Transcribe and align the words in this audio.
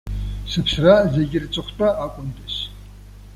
Сыԥсра 0.51 0.95
зегьы 1.13 1.37
рҵыхәтәа 1.43 1.89
акәындаз! 2.05 2.55